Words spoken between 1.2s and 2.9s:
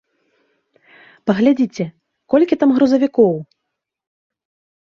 Паглядзіце, колькі там